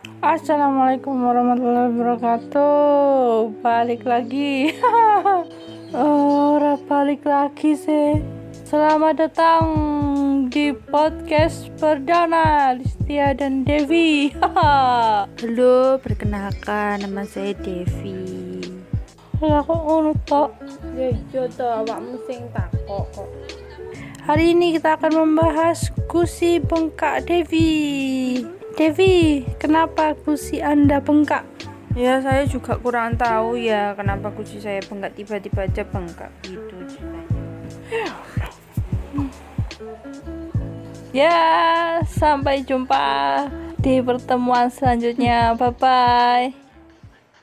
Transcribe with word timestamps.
Assalamualaikum 0.00 1.12
warahmatullahi 1.12 1.92
wabarakatuh 1.92 3.60
Balik 3.60 4.08
lagi 4.08 4.72
Ora 5.92 6.80
balik 6.88 7.28
lagi 7.28 7.76
sih 7.76 8.24
Selamat 8.64 9.20
datang 9.28 9.64
di 10.48 10.72
podcast 10.72 11.68
perdana 11.76 12.72
Listia 12.80 13.36
dan 13.36 13.68
Devi 13.68 14.32
Halo, 15.36 16.00
perkenalkan 16.00 17.04
nama 17.04 17.28
saya 17.28 17.52
Devi. 17.60 18.64
Lah 19.44 19.60
kok 19.60 19.80
ngono 19.84 20.16
tok 20.24 20.56
Ya 20.96 21.12
iya 21.12 21.44
to, 21.52 21.64
awakmu 21.68 22.16
sing 22.24 22.48
takok 22.56 23.04
kok. 23.12 23.28
Hari 24.24 24.56
ini 24.56 24.80
kita 24.80 24.96
akan 24.96 25.12
membahas 25.26 25.92
gusi 26.08 26.56
bengkak 26.60 27.28
Devi. 27.28 28.19
Devi, 28.80 29.44
kenapa 29.60 30.16
gusi 30.24 30.64
Anda 30.64 31.04
bengkak? 31.04 31.44
Ya 31.92 32.16
saya 32.24 32.48
juga 32.48 32.80
kurang 32.80 33.12
tahu 33.20 33.60
ya 33.60 33.92
kenapa 33.92 34.32
gusi 34.32 34.56
saya 34.56 34.80
bengkak 34.80 35.12
tiba-tiba 35.20 35.68
aja 35.68 35.84
bengkak 35.84 36.32
gitu 36.40 36.80
ceritanya. 36.88 37.44
Ya, 41.12 41.36
sampai 42.08 42.64
jumpa 42.64 43.04
di 43.84 44.00
pertemuan 44.00 44.72
selanjutnya. 44.72 45.52
Bye 45.60 45.76
bye. 45.76 46.69